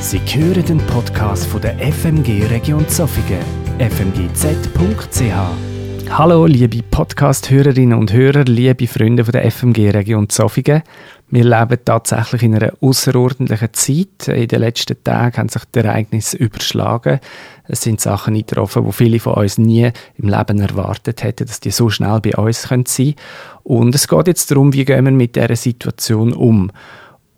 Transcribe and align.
Sie 0.00 0.18
hören 0.18 0.64
den 0.64 0.78
Podcast 0.78 1.44
von 1.44 1.60
der 1.60 1.76
FMG 1.78 2.46
Region 2.46 2.88
Zofingen, 2.88 3.44
fmgz.ch. 3.78 5.22
Hallo, 6.08 6.46
liebe 6.46 6.82
Podcast-Hörerinnen 6.82 7.98
und 7.98 8.10
Hörer, 8.10 8.44
liebe 8.44 8.86
Freunde 8.86 9.26
von 9.26 9.32
der 9.32 9.50
FMG 9.50 9.90
Region 9.90 10.30
Zofingen. 10.30 10.82
Wir 11.28 11.44
leben 11.44 11.78
tatsächlich 11.84 12.42
in 12.42 12.54
einer 12.54 12.72
außerordentlichen 12.80 13.74
Zeit. 13.74 14.28
In 14.28 14.48
den 14.48 14.60
letzten 14.60 15.04
Tagen 15.04 15.36
haben 15.36 15.48
sich 15.50 15.62
die 15.66 15.80
Ereignisse 15.80 16.38
überschlagen. 16.38 17.20
Es 17.68 17.82
sind 17.82 18.00
Sachen 18.00 18.34
eingetroffen, 18.34 18.86
wo 18.86 18.92
viele 18.92 19.20
von 19.20 19.34
uns 19.34 19.58
nie 19.58 19.92
im 20.16 20.28
Leben 20.28 20.60
erwartet 20.60 21.22
hätten, 21.22 21.46
dass 21.46 21.60
die 21.60 21.70
so 21.70 21.90
schnell 21.90 22.20
bei 22.20 22.34
uns 22.36 22.62
sein 22.62 22.84
können. 22.84 23.14
Und 23.64 23.94
es 23.94 24.08
geht 24.08 24.26
jetzt 24.28 24.50
darum, 24.50 24.72
wie 24.72 24.86
gehen 24.86 25.04
wir 25.04 25.12
mit 25.12 25.36
dieser 25.36 25.56
Situation 25.56 26.32
um. 26.32 26.72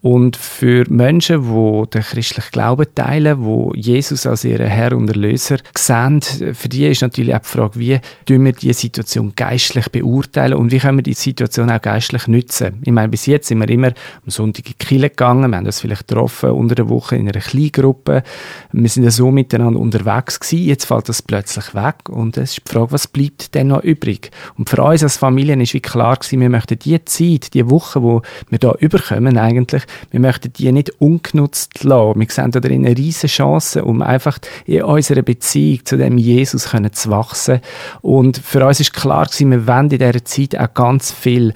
Und 0.02 0.36
für 0.36 0.84
Menschen, 0.88 1.42
die 1.44 1.90
den 1.90 2.02
christlichen 2.02 2.50
Glauben 2.50 2.86
teilen, 2.92 3.44
die 3.44 3.80
Jesus 3.80 4.26
als 4.26 4.44
ihren 4.44 4.66
Herr 4.66 4.96
und 4.96 5.08
Erlöser 5.08 5.58
sehen, 5.78 6.20
für 6.20 6.68
die 6.68 6.88
ist 6.88 7.02
natürlich 7.02 7.32
auch 7.36 7.38
die 7.38 7.48
Frage, 7.48 7.78
wie 7.78 8.00
tun 8.26 8.44
wir 8.44 8.52
diese 8.52 8.80
Situation 8.80 9.32
geistlich 9.36 9.88
beurteilen 9.90 10.54
und 10.54 10.72
wie 10.72 10.80
können 10.80 10.98
wir 10.98 11.02
die 11.04 11.14
Situation 11.14 11.70
auch 11.70 11.80
geistlich 11.80 12.26
nutzen. 12.26 12.82
Ich 12.84 12.90
meine, 12.90 13.10
bis 13.10 13.26
jetzt 13.26 13.46
sind 13.46 13.60
wir 13.60 13.68
immer 13.68 13.88
am 14.24 14.30
Sonntag 14.30 14.66
in 14.66 14.74
die 14.78 14.84
Kirche 14.84 15.10
gegangen, 15.10 15.48
wir 15.50 15.56
haben 15.56 15.66
uns 15.66 15.80
vielleicht 15.80 16.08
getroffen 16.08 16.50
unter 16.50 16.74
der 16.74 16.88
Woche 16.88 17.14
in 17.14 17.28
einer 17.28 17.40
Kleingruppe, 17.40 18.24
wir 18.72 18.88
sind 18.88 19.08
so 19.12 19.30
miteinander 19.30 19.78
unterwegs 19.78 20.40
gewesen, 20.40 20.66
jetzt 20.66 20.84
fällt 20.84 21.08
das 21.08 21.22
plötzlich 21.22 21.76
weg 21.76 22.08
und 22.08 22.36
es 22.38 22.58
ist 22.58 22.62
die 22.66 22.72
Frage, 22.72 22.90
was 22.90 23.06
bleibt 23.06 23.54
denn 23.54 23.68
noch 23.68 23.84
übrig? 23.84 24.32
Und 24.58 24.68
für 24.68 24.82
uns 24.82 25.04
als 25.04 25.16
Familien 25.16 25.60
ist 25.60 25.74
wie 25.74 25.80
klar 25.80 26.16
gewesen, 26.16 26.40
wir 26.40 26.50
möchten 26.50 26.76
die 26.80 27.04
Zeit, 27.04 27.54
die 27.54 27.70
Woche, 27.70 28.02
wo 28.02 28.22
wir 28.48 28.58
da 28.58 28.74
überkommen 28.80 29.38
eigentlich, 29.38 29.84
wir 30.10 30.20
möchten 30.20 30.52
die 30.52 30.70
nicht 30.72 30.90
ungenutzt 31.00 31.84
lassen. 31.84 32.20
Wir 32.20 32.26
sehen 32.30 32.50
darin 32.50 32.86
eine 32.86 32.96
riesige 32.96 33.28
Chance, 33.32 33.84
um 33.84 34.02
einfach 34.02 34.38
in 34.66 34.82
unserer 34.82 35.22
Beziehung 35.22 35.84
zu 35.84 35.96
dem 35.96 36.18
Jesus 36.18 36.68
zu 36.92 37.10
wachsen. 37.10 37.60
Und 38.00 38.38
für 38.38 38.66
uns 38.66 38.80
ist 38.80 38.94
klar 38.94 39.26
gewesen, 39.26 39.50
wir 39.50 39.66
wollen 39.66 39.90
in 39.90 39.98
dieser 39.98 40.24
Zeit 40.24 40.58
auch 40.58 40.74
ganz 40.74 41.12
viel 41.12 41.54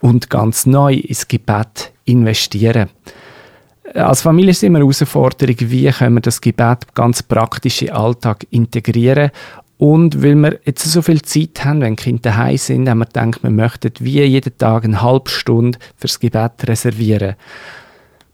und 0.00 0.30
ganz 0.30 0.66
neu 0.66 0.94
ins 0.94 1.28
Gebet 1.28 1.92
investieren. 2.04 2.88
Als 3.94 4.22
Familie 4.22 4.50
ist 4.50 4.62
immer 4.62 4.78
eine 4.78 4.84
Herausforderung, 4.84 5.56
wie 5.58 5.88
können 5.90 6.16
wir 6.16 6.20
das 6.20 6.40
Gebet 6.40 6.94
ganz 6.94 7.22
praktisch 7.22 7.82
in 7.82 7.88
den 7.88 7.96
Alltag 7.96 8.46
integrieren 8.50 9.30
und 9.78 10.22
weil 10.22 10.36
wir 10.36 10.58
jetzt 10.64 10.84
so 10.90 11.02
viel 11.02 11.20
Zeit 11.22 11.64
haben, 11.64 11.82
wenn 11.82 11.96
die 11.96 12.02
Kinder 12.02 12.30
daheim 12.30 12.56
sind, 12.56 12.88
haben 12.88 12.98
wir 12.98 13.06
gedacht, 13.06 13.42
wir 13.42 13.50
möchten 13.50 13.92
wie 14.00 14.22
jeden 14.22 14.56
Tag 14.56 14.84
eine 14.84 15.02
halbe 15.02 15.30
Stunde 15.30 15.78
fürs 15.96 16.18
Gebet 16.18 16.66
reservieren. 16.66 17.36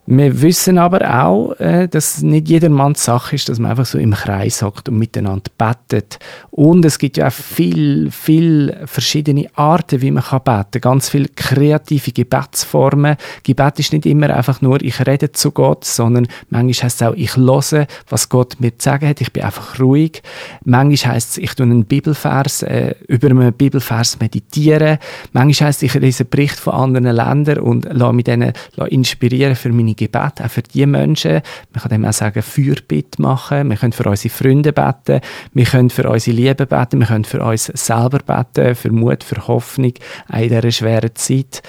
Wir 0.05 0.43
wissen 0.43 0.79
aber 0.79 1.23
auch, 1.23 1.53
äh, 1.61 1.87
dass 1.87 2.23
nicht 2.23 2.49
jedermanns 2.49 3.05
Sache 3.05 3.37
ist, 3.37 3.49
dass 3.49 3.61
man 3.61 3.71
einfach 3.71 3.87
so 3.87 3.99
im 3.99 4.15
Kreis 4.15 4.61
hockt 4.61 4.89
und 4.89 4.99
miteinander 4.99 5.49
bettet. 5.57 6.19
Und 6.51 6.85
es 6.85 6.99
gibt 6.99 7.19
ja 7.19 7.29
auch 7.29 7.33
viel, 7.33 8.11
viel 8.11 8.77
verschiedene 8.87 9.47
Arten, 9.55 10.03
wie 10.03 10.11
man 10.11 10.25
kann 10.25 10.43
beten. 10.43 10.81
Ganz 10.81 11.09
viele 11.09 11.29
kreative 11.29 12.11
Gebetsformen. 12.11 13.17
Gebet 13.45 13.79
ist 13.79 13.93
nicht 13.93 14.05
immer 14.05 14.31
einfach 14.31 14.61
nur, 14.61 14.83
ich 14.83 15.07
rede 15.07 15.31
zu 15.31 15.53
Gott, 15.53 15.85
sondern 15.85 16.27
manchmal 16.51 16.87
heißt 16.87 17.01
es 17.01 17.07
auch, 17.07 17.15
ich 17.15 17.37
höre, 17.37 17.87
was 18.09 18.29
Gott 18.29 18.57
mir 18.59 18.77
zu 18.77 18.87
sagen 18.87 19.09
hat. 19.09 19.21
Ich 19.21 19.33
bin 19.33 19.45
einfach 19.45 19.79
ruhig. 19.79 20.21
Manchmal 20.65 21.15
heißt 21.15 21.31
es, 21.31 21.39
ich 21.39 21.55
tue 21.55 21.65
einen 21.65 21.85
Bibelvers, 21.85 22.65
äh, 22.65 22.97
über 23.07 23.31
einen 23.31 23.53
Bibelvers 23.53 24.19
meditieren. 24.19 24.99
Manchmal 25.33 25.69
heißt 25.69 25.85
es, 25.85 25.95
ich 25.95 26.01
lese 26.01 26.25
Bericht 26.25 26.59
von 26.59 26.75
anderen 26.75 27.15
Ländern 27.15 27.59
und 27.61 27.85
lasse 27.85 28.13
mich 28.13 28.25
denen 28.25 28.53
inspirieren 28.89 29.55
für 29.55 29.69
meine 29.73 29.92
Gebet, 29.97 30.41
auch 30.43 30.51
für 30.51 30.63
die 30.63 30.87
Menschen. 30.87 31.43
Man 31.73 31.83
kann 31.83 31.91
dem 31.91 32.05
auch 32.05 32.13
sagen, 32.13 32.43
Fürbitte 32.43 33.21
machen. 33.21 33.71
Wir 33.71 33.77
können 33.77 33.93
für 33.93 34.09
unsere 34.09 34.35
Freunde 34.35 34.73
beten. 34.73 35.21
Wir 35.53 35.65
können 35.65 35.91
für 35.91 36.09
unsere 36.09 36.37
Liebe 36.37 36.67
beten. 36.67 37.01
Wir 37.01 37.07
können 37.07 37.25
für 37.25 37.43
uns 37.43 37.67
selber 37.67 38.19
beten, 38.19 38.75
für 38.75 38.91
Mut, 38.91 39.25
für 39.25 39.47
Hoffnung 39.47 39.95
in 40.33 40.49
dieser 40.49 40.71
schweren 40.71 41.15
Zeit. 41.15 41.63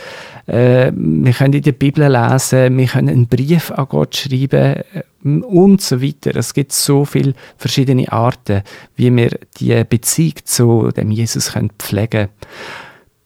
Äh, 0.45 0.91
wir 0.94 1.33
können 1.33 1.53
in 1.53 1.62
der 1.62 1.72
Bibel 1.72 2.12
lesen. 2.12 2.78
Wir 2.78 2.88
können 2.88 3.09
einen 3.09 3.28
Brief 3.28 3.72
an 3.72 3.88
Gott 3.88 4.16
schreiben 4.16 4.75
äh, 4.94 5.03
und 5.23 5.81
so 5.81 6.01
weiter. 6.01 6.35
Es 6.35 6.53
gibt 6.53 6.73
so 6.73 7.06
viele 7.06 7.33
verschiedene 7.57 8.12
Arten, 8.12 8.63
wie 8.95 9.16
wir 9.16 9.38
die 9.57 9.83
Beziehung 9.83 10.35
zu 10.44 10.89
dem 10.91 11.12
Jesus 11.12 11.50
pflegen 11.50 12.09
können. 12.09 12.29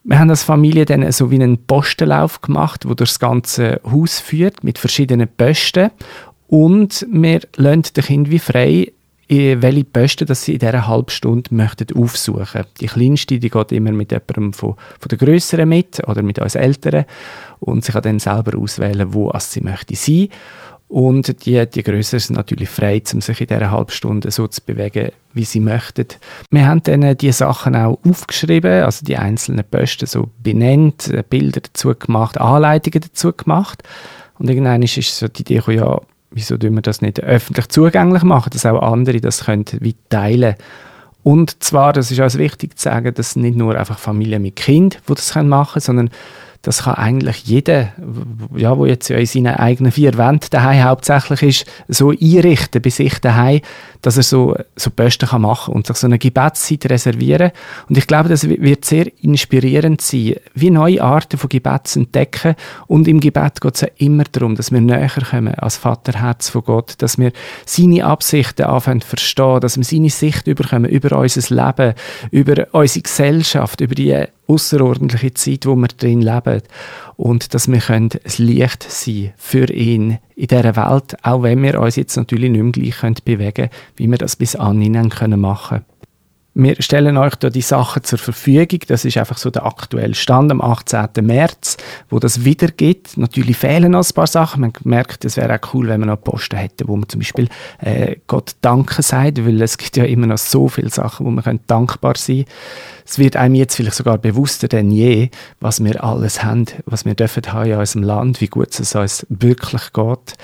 Wir 0.09 0.19
haben 0.19 0.29
als 0.29 0.44
Familie 0.44 0.85
dann 0.85 1.12
so 1.12 1.31
wie 1.31 1.35
einen 1.35 1.66
Postenlauf 1.66 2.40
gemacht, 2.40 2.88
wo 2.88 2.94
das 2.94 3.19
ganze 3.19 3.81
Haus 3.84 4.22
führt 4.22 4.63
mit 4.63 4.78
verschiedenen 4.78 5.28
Posten 5.28 5.91
und 6.47 7.06
wir 7.12 7.41
lassen 7.57 7.84
den 7.94 8.03
Kindern 8.06 8.31
wie 8.31 8.40
frei, 8.40 8.94
welche 9.28 9.84
Posten 9.84 10.25
dass 10.25 10.44
sie 10.44 10.53
in 10.53 10.59
dieser 10.59 10.88
halben 10.88 11.09
Stunde 11.09 11.53
möchten 11.53 11.94
aufsuchen. 11.94 12.63
Die 12.79 12.85
kleinste, 12.85 13.38
die 13.38 13.50
geht 13.50 13.73
immer 13.73 13.91
mit 13.91 14.13
jemandem 14.13 14.53
von, 14.53 14.75
von 14.97 15.09
der 15.09 15.18
Größeren 15.18 15.68
mit 15.68 16.01
oder 16.07 16.24
mit 16.24 16.39
uns 16.39 16.56
Älteren 16.56 17.03
und 17.59 17.84
sie 17.84 17.91
kann 17.91 18.03
dann 18.03 18.19
selber 18.19 18.57
auswählen, 18.57 19.13
wo 19.13 19.29
sie 19.39 19.59
möchte 19.59 19.97
sein. 19.97 20.29
Und 20.88 21.45
die, 21.45 21.69
die 21.69 21.84
Größeren 21.84 22.22
sind 22.22 22.35
natürlich 22.38 22.69
frei, 22.69 23.03
um 23.13 23.19
sich 23.19 23.41
in 23.41 23.47
dieser 23.47 23.72
halben 23.72 23.91
Stunde 23.91 24.31
so 24.31 24.47
zu 24.47 24.62
bewegen, 24.63 25.12
wie 25.38 25.46
sie 25.46 25.59
möchten. 25.59 26.08
Wir 26.52 26.68
haben 26.68 26.84
dann 26.84 27.16
die 27.16 27.31
Sachen 27.31 27.75
auch 27.75 28.00
aufgeschrieben, 28.03 28.84
also 28.84 29.06
die 29.06 29.18
einzelnen 29.18 29.64
Posten 29.64 30.06
so 30.06 30.30
benannt, 30.44 31.08
äh, 31.08 31.24
Bilder 31.28 31.62
dazu 31.62 31.94
gemacht, 31.96 32.38
Anleitungen 32.38 33.02
dazu 33.02 33.31
gemacht. 33.31 33.84
Und 34.38 34.50
irgendwann 34.50 34.84
ist 34.84 34.96
so 35.18 35.28
die 35.28 35.42
Idee 35.42 35.62
ja, 35.68 36.00
wieso 36.31 36.58
tun 36.58 36.75
wir 36.75 36.81
das 36.81 37.02
nicht 37.02 37.22
öffentlich 37.22 37.70
zugänglich 37.70 38.24
machen, 38.24 38.50
dass 38.52 38.66
auch 38.66 38.81
andere 38.81 39.22
das 39.22 39.46
können 39.46 39.66
wie 39.80 39.96
teilen 40.09 40.56
und 41.28 41.62
zwar, 41.62 41.92
das 41.92 42.09
ist 42.09 42.22
auch 42.22 42.34
wichtig 42.40 42.78
zu 42.78 42.84
sagen, 42.84 43.14
dass 43.14 43.36
nicht 43.36 43.58
nur 43.58 43.78
einfach 43.78 44.00
Familien 44.00 44.42
mit 44.42 44.56
Kind, 44.56 45.02
die 45.09 45.14
das 45.14 45.36
machen 45.36 45.74
können, 45.74 45.81
sondern 45.81 46.09
das 46.67 46.83
kann 46.83 46.95
eigentlich 46.95 47.45
jeder, 47.45 47.94
ja, 48.53 48.78
wo 48.78 48.85
jetzt 48.85 49.07
ja 49.07 49.16
in 49.16 49.25
seinen 49.25 49.55
eigenen 49.55 49.94
vier 49.94 50.17
Wänden 50.17 50.50
daheim 50.50 50.83
hauptsächlich 50.83 51.41
ist, 51.41 51.66
so 51.88 52.09
einrichten 52.09 52.81
bei 52.81 52.89
sich 52.89 53.19
daheim, 53.19 53.61
dass 54.01 54.17
er 54.17 54.23
so, 54.23 54.53
so 54.75 54.89
Posten 54.89 55.29
kann 55.29 55.44
machen 55.44 55.73
und 55.73 55.88
sich 55.88 55.95
so 55.95 56.07
eine 56.07 56.19
Gebetszeit 56.19 56.89
reservieren. 56.89 57.51
Und 57.88 57.97
ich 57.97 58.06
glaube, 58.06 58.27
das 58.27 58.50
wird 58.50 58.83
sehr 58.83 59.06
inspirierend 59.23 60.01
sein, 60.01 60.35
wie 60.56 60.69
neue 60.69 61.01
Arten 61.01 61.38
von 61.38 61.47
Gebet 61.47 61.88
zu 61.88 62.00
entdecken. 62.00 62.56
Und 62.88 63.07
im 63.07 63.22
Gebet 63.22 63.61
geht 63.61 63.75
es 63.75 63.81
ja 63.81 63.88
immer 64.00 64.25
darum, 64.25 64.56
dass 64.56 64.69
wir 64.69 64.81
näher 64.81 65.07
kommen 65.07 65.56
als 65.56 65.77
Vaterherz 65.77 66.50
von 66.50 66.63
Gott, 66.66 66.95
dass 66.97 67.17
wir 67.17 67.31
seine 67.66 68.03
Absichten 68.03 68.66
anfangen 68.66 69.00
zu 69.00 69.07
verstehen, 69.07 69.61
dass 69.61 69.77
wir 69.77 69.85
seine 69.85 70.09
Sicht 70.09 70.47
überkommen 70.47 70.91
über 70.91 71.17
unser 71.17 71.56
Leben, 71.56 71.94
über 72.31 72.67
unsere 72.73 73.03
Gesellschaft, 73.03 73.79
über 73.79 73.95
die 73.95 74.27
außerordentliche 74.47 75.34
Zeit, 75.34 75.66
wo 75.66 75.75
wir 75.75 75.88
drin 75.88 76.22
leben. 76.22 76.62
Und 77.16 77.53
dass 77.53 77.68
wir 77.69 77.80
können 77.80 78.09
ein 78.12 78.46
Licht 78.46 78.84
sein 78.84 79.34
für 79.38 79.72
ihn 79.72 80.19
in 80.35 80.47
dieser 80.47 80.75
Welt, 80.75 81.18
auch 81.24 81.44
wenn 81.44 81.62
wir 81.63 81.80
uns 81.80 81.96
jetzt 81.96 82.16
natürlich 82.16 82.52
nicht 82.52 82.63
mehr 82.63 82.72
gleich 82.72 82.97
können 82.97 83.16
bewegen 83.24 83.53
können, 83.53 83.69
wie 83.96 84.09
wir 84.09 84.18
das 84.18 84.36
bis 84.36 84.56
anhin 84.56 85.09
können 85.09 85.40
machen 85.40 85.84
wir 86.59 86.75
stellen 86.79 87.18
euch 87.18 87.35
da 87.35 87.51
die 87.51 87.62
Sachen 87.62 88.03
zur 88.03 88.18
Verfügung. 88.18 88.79
Das 88.88 89.06
ist 89.06 89.16
einfach 89.16 89.38
so 89.38 89.51
der 89.51 89.66
aktuelle 89.66 90.16
Stand 90.16 90.51
am 90.51 90.59
18. 90.59 91.09
März, 91.22 91.78
wo 92.09 92.18
das 92.18 92.45
wieder 92.45 92.69
gibt. 92.69 93.16
Natürlich 93.16 93.57
fehlen 93.57 93.91
noch 93.91 94.03
ein 94.03 94.13
paar 94.16 94.25
Sachen. 94.25 94.62
Man 94.62 94.73
merkt, 94.84 95.23
es 95.23 95.38
wäre 95.38 95.53
auch 95.53 95.73
cool, 95.73 95.88
wenn 95.88 96.01
wir 96.01 96.07
noch 96.07 96.22
Posten 96.22 96.57
hätten, 96.57 96.88
wo 96.88 96.95
man 96.95 97.07
zum 97.07 97.19
Beispiel 97.19 97.47
äh, 97.79 98.16
Gott 98.25 98.56
Danke 98.62 99.03
sagt, 99.03 99.45
weil 99.45 99.62
es 99.62 99.78
gibt 99.78 99.97
ja 99.97 100.06
immer 100.06 100.25
noch 100.25 100.40
so 100.40 100.68
viele 100.68 100.90
Sachen, 100.90 101.28
wo 101.28 101.29
man 101.29 101.59
dankbar 101.68 102.16
sein 102.18 102.38
können. 102.38 102.45
Es 103.06 103.19
wird 103.19 103.35
einem 103.38 103.56
jetzt 103.56 103.75
vielleicht 103.75 103.95
sogar 103.95 104.18
bewusster 104.18 104.68
denn 104.68 104.89
je, 104.89 105.29
was 105.59 105.84
wir 105.84 106.03
alles 106.03 106.44
haben, 106.44 106.66
was 106.85 107.06
wir 107.06 107.13
dürfen 107.13 107.53
haben 107.53 107.72
in 107.72 107.78
unserem 107.78 108.03
Land, 108.03 108.41
wie 108.41 108.47
gut 108.47 108.78
es 108.78 108.95
uns 108.95 109.28
wirklich 109.29 109.94
geht. 109.94 110.35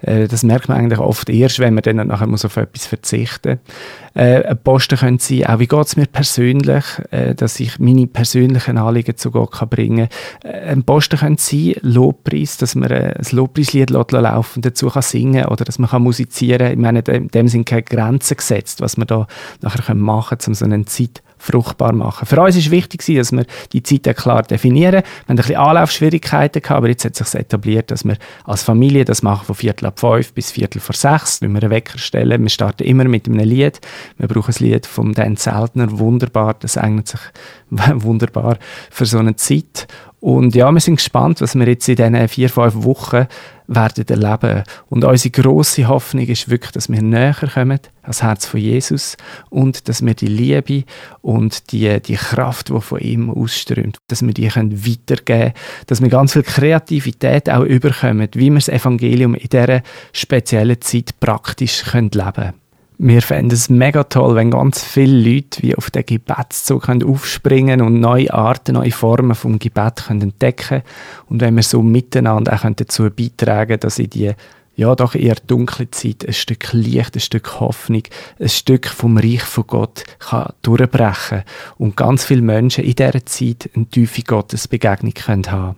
Äh, 0.00 0.28
das 0.28 0.42
merkt 0.42 0.68
man 0.68 0.78
eigentlich 0.78 0.98
oft 0.98 1.28
erst, 1.28 1.58
wenn 1.58 1.74
man 1.74 1.82
dann 1.82 1.96
nachher 1.96 2.26
muss 2.26 2.44
auf 2.44 2.56
etwas 2.56 2.86
verzichten 2.86 3.58
muss. 3.64 4.22
Äh, 4.22 4.54
Posten 4.56 4.96
können 4.96 5.18
sein, 5.18 5.44
auch 5.44 5.58
wie 5.58 5.66
geht 5.66 5.86
es 5.86 5.96
mir 5.96 6.06
persönlich, 6.06 6.84
äh, 7.10 7.34
dass 7.34 7.60
ich 7.60 7.78
meine 7.78 8.06
persönlichen 8.06 8.78
Anliegen 8.78 9.16
zu 9.16 9.30
Gott 9.30 9.52
kann 9.52 9.68
bringen 9.68 10.08
kann. 10.42 10.50
Äh, 10.50 10.70
ein 10.70 10.84
Posten 10.84 11.18
können 11.18 11.36
sein, 11.36 11.74
Lobpreis, 11.82 12.56
dass 12.56 12.74
man 12.74 12.90
äh, 12.90 13.14
ein 13.18 13.26
Lobpreislied 13.36 13.90
laufen 13.90 14.62
dazu 14.62 14.88
kann 14.88 15.02
singen 15.02 15.46
oder 15.46 15.64
dass 15.64 15.78
man 15.78 15.90
kann 15.90 16.02
musizieren 16.02 16.58
kann. 16.60 16.72
Ich 16.72 16.78
meine, 16.78 17.00
in 17.00 17.28
dem 17.28 17.48
sind 17.48 17.66
keine 17.66 17.82
Grenzen 17.82 18.38
gesetzt, 18.38 18.80
was 18.80 18.96
man 18.96 19.06
da 19.06 19.26
nachher 19.60 19.94
machen 19.94 20.38
können, 20.38 20.48
um 20.48 20.54
so 20.54 20.64
eine 20.64 20.84
Zeit 20.86 21.22
fruchtbar 21.38 21.92
machen. 21.92 22.26
Für 22.26 22.40
uns 22.40 22.56
ist 22.56 22.70
wichtig, 22.70 23.04
dass 23.06 23.32
wir 23.32 23.44
die 23.72 23.82
Zeiten 23.82 24.14
klar 24.14 24.42
definieren. 24.42 24.92
Wir 24.92 25.02
haben 25.02 25.28
ein 25.28 25.36
bisschen 25.36 25.56
Anlaufschwierigkeiten 25.56 26.62
aber 26.68 26.88
jetzt 26.88 27.04
hat 27.04 27.16
sich 27.16 27.34
etabliert, 27.34 27.90
dass 27.90 28.04
wir 28.04 28.16
als 28.44 28.62
Familie 28.62 29.04
das 29.04 29.22
machen 29.22 29.44
von 29.46 29.54
Viertel 29.54 29.86
ab 29.86 29.98
fünf 30.00 30.32
bis 30.32 30.50
Viertel 30.50 30.80
vor 30.80 30.94
sechs, 30.94 31.42
wenn 31.42 31.52
wir 31.52 31.62
einen 31.62 31.70
Wecker 31.70 31.98
stellen. 31.98 32.42
Wir 32.42 32.50
starten 32.50 32.84
immer 32.84 33.04
mit 33.04 33.26
einem 33.26 33.38
Lied. 33.40 33.80
Wir 34.18 34.28
brauchen 34.28 34.54
ein 34.54 34.64
Lied 34.64 34.86
von 34.86 35.12
Dan 35.12 35.36
Zeltner, 35.36 35.98
wunderbar, 35.98 36.54
das 36.58 36.76
eignet 36.76 37.08
sich 37.08 37.20
wunderbar 37.70 38.58
für 38.90 39.06
so 39.06 39.18
eine 39.18 39.36
Zeit. 39.36 39.86
Und 40.26 40.56
ja, 40.56 40.72
wir 40.72 40.80
sind 40.80 40.96
gespannt, 40.96 41.40
was 41.40 41.54
wir 41.54 41.68
jetzt 41.68 41.88
in 41.88 41.94
diesen 41.94 42.26
vier, 42.26 42.50
fünf 42.50 42.74
Wochen 42.82 43.28
werden 43.68 44.08
erleben. 44.08 44.64
Und 44.88 45.04
unsere 45.04 45.30
grosse 45.30 45.86
Hoffnung 45.86 46.26
ist 46.26 46.50
wirklich, 46.50 46.72
dass 46.72 46.88
wir 46.88 47.00
näher 47.00 47.36
kommen 47.54 47.78
ans 48.02 48.24
Herz 48.24 48.44
von 48.44 48.58
Jesus 48.58 49.16
und 49.50 49.88
dass 49.88 50.04
wir 50.04 50.14
die 50.14 50.26
Liebe 50.26 50.82
und 51.22 51.70
die, 51.70 52.02
die 52.02 52.16
Kraft, 52.16 52.70
die 52.70 52.80
von 52.80 52.98
ihm 52.98 53.30
ausströmt, 53.30 53.98
dass 54.08 54.26
wir 54.26 54.34
die 54.34 54.48
können 54.48 54.84
weitergeben 54.84 55.24
können, 55.24 55.52
dass 55.86 56.02
wir 56.02 56.08
ganz 56.08 56.32
viel 56.32 56.42
Kreativität 56.42 57.48
auch 57.48 57.62
überkommen, 57.62 58.28
wie 58.34 58.50
wir 58.50 58.56
das 58.56 58.68
Evangelium 58.68 59.36
in 59.36 59.48
dieser 59.48 59.82
speziellen 60.12 60.80
Zeit 60.80 61.20
praktisch 61.20 61.84
leben 61.92 62.10
können. 62.10 62.65
Wir 62.98 63.20
fänden 63.20 63.52
es 63.52 63.68
mega 63.68 64.04
toll, 64.04 64.36
wenn 64.36 64.50
ganz 64.50 64.82
viele 64.82 65.34
Leute 65.34 65.62
wie 65.62 65.76
auf 65.76 65.90
den 65.90 66.06
Gebetszug 66.06 66.88
aufspringen 66.88 67.82
und 67.82 68.00
neue 68.00 68.32
Arten, 68.32 68.72
neue 68.72 68.90
Formen 68.90 69.34
vom 69.34 69.58
Gebet 69.58 70.04
können 70.06 70.22
entdecken. 70.22 70.82
Und 71.28 71.42
wenn 71.42 71.56
wir 71.56 71.62
so 71.62 71.82
miteinander 71.82 72.54
auch 72.54 72.70
dazu 72.74 73.10
beitragen 73.10 73.78
dass 73.80 73.98
in 73.98 74.08
die 74.08 74.32
ja 74.76 74.94
doch 74.94 75.14
eher 75.14 75.36
dunkle 75.46 75.90
Zeit 75.90 76.26
ein 76.26 76.32
Stück 76.32 76.72
Licht, 76.72 77.16
ein 77.16 77.20
Stück 77.20 77.60
Hoffnung, 77.60 78.02
ein 78.40 78.48
Stück 78.48 78.86
vom 78.86 79.18
Reich 79.18 79.42
von 79.42 79.66
Gott 79.66 80.04
kann 80.18 80.52
durchbrechen 80.62 81.42
und 81.76 81.96
ganz 81.96 82.24
viele 82.24 82.42
Menschen 82.42 82.84
in 82.84 82.94
dieser 82.94 83.26
Zeit 83.26 83.70
eine 83.74 83.86
tiefe 83.86 84.22
Gottesbegegnung 84.22 85.12
können 85.12 85.50
haben 85.50 85.76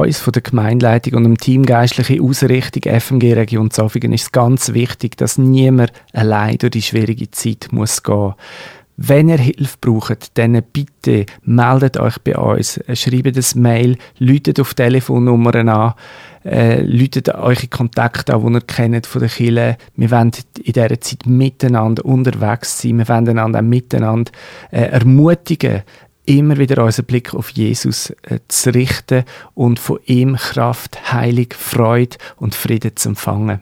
uns 0.00 0.20
von 0.20 0.32
der 0.32 0.42
Gemeinleitung 0.42 1.14
und 1.14 1.24
dem 1.24 1.36
Team 1.36 1.66
Geistliche 1.66 2.22
Ausrichtung 2.22 2.82
FMG 2.90 3.34
Region 3.34 3.70
Zofingen 3.70 4.12
ist 4.12 4.22
es 4.22 4.32
ganz 4.32 4.72
wichtig, 4.72 5.18
dass 5.18 5.36
niemand 5.36 5.92
allein 6.14 6.56
durch 6.56 6.70
die 6.70 6.82
schwierige 6.82 7.30
Zeit 7.30 7.68
muss 7.72 8.02
gehen. 8.02 8.34
Wenn 8.96 9.28
ihr 9.28 9.38
Hilfe 9.38 9.76
braucht, 9.80 10.38
dann 10.38 10.62
bitte 10.72 11.26
meldet 11.42 11.98
euch 11.98 12.18
bei 12.20 12.36
uns, 12.36 12.80
schreibt 12.94 13.36
ein 13.36 13.62
Mail, 13.62 13.96
läutet 14.18 14.60
auf 14.60 14.74
Telefonnummern 14.74 15.68
an, 15.68 15.94
äh, 16.44 16.80
läutet 16.82 17.28
eure 17.30 17.66
Kontakte 17.68 18.34
an, 18.34 18.46
die 18.46 18.54
ihr 18.54 18.60
kennt 18.62 19.06
von 19.06 19.20
den 19.20 19.30
Kirchen. 19.30 19.76
Wir 19.96 20.10
wollen 20.10 20.32
in 20.62 20.72
dieser 20.72 21.00
Zeit 21.00 21.26
miteinander 21.26 22.04
unterwegs 22.04 22.80
sein, 22.80 22.98
wir 22.98 23.08
wollen 23.08 23.28
einander 23.28 23.58
auch 23.58 23.62
miteinander 23.62 24.30
äh, 24.70 24.82
ermutigen, 24.82 25.82
immer 26.24 26.56
wieder 26.56 26.84
unseren 26.84 27.06
Blick 27.06 27.34
auf 27.34 27.50
Jesus 27.50 28.10
äh, 28.22 28.38
zu 28.48 28.70
richten 28.70 29.24
und 29.54 29.78
von 29.78 29.98
ihm 30.06 30.36
Kraft, 30.36 31.12
Heilig, 31.12 31.54
Freude 31.54 32.16
und 32.36 32.54
Frieden 32.54 32.96
zu 32.96 33.10
empfangen. 33.10 33.60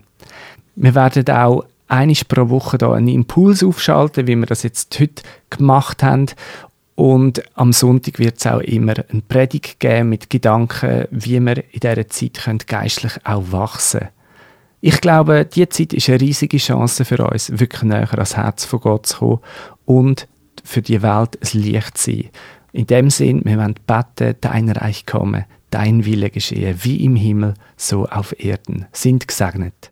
Wir 0.76 0.94
werden 0.94 1.28
auch 1.30 1.64
einmal 1.88 2.16
pro 2.28 2.48
Woche 2.48 2.78
da 2.78 2.92
einen 2.92 3.08
Impuls 3.08 3.62
aufschalten, 3.62 4.26
wie 4.26 4.36
wir 4.36 4.46
das 4.46 4.62
jetzt 4.62 4.98
heute 5.00 5.22
gemacht 5.50 6.02
haben. 6.02 6.26
Und 6.94 7.42
am 7.54 7.72
Sonntag 7.72 8.18
wird 8.18 8.38
es 8.38 8.46
auch 8.46 8.60
immer 8.60 8.94
eine 9.10 9.22
Predigt 9.22 9.80
geben 9.80 10.10
mit 10.10 10.28
Gedanken, 10.28 11.06
wie 11.10 11.40
wir 11.40 11.64
in 11.72 11.80
dieser 11.80 12.08
Zeit 12.08 12.34
können 12.44 12.60
geistlich 12.66 13.14
auch 13.24 13.44
wachsen 13.50 14.00
können. 14.00 14.10
Ich 14.82 15.00
glaube, 15.00 15.44
diese 15.44 15.68
Zeit 15.68 15.92
ist 15.92 16.08
eine 16.08 16.20
riesige 16.20 16.56
Chance 16.56 17.04
für 17.04 17.26
uns, 17.26 17.50
wirklich 17.58 17.82
näher 17.82 18.10
ans 18.12 18.36
Herz 18.36 18.64
von 18.64 18.80
Gott 18.80 19.06
zu 19.06 19.18
kommen 19.18 19.40
und 19.84 20.26
für 20.64 20.82
die 20.82 21.02
Welt 21.02 21.38
ein 21.42 21.60
Licht 21.60 21.98
sein. 21.98 22.30
In 22.72 22.86
dem 22.86 23.10
Sinn, 23.10 23.42
wir 23.44 23.58
wollen 23.58 23.74
beten, 23.86 24.36
dein 24.40 24.68
Reich 24.68 25.06
komme, 25.06 25.46
dein 25.70 26.04
Wille 26.04 26.30
geschehe, 26.30 26.84
wie 26.84 27.04
im 27.04 27.16
Himmel, 27.16 27.54
so 27.76 28.06
auf 28.06 28.38
Erden. 28.38 28.86
Sind 28.92 29.26
gesegnet. 29.26 29.89